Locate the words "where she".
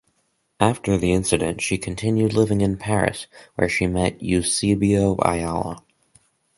3.53-3.85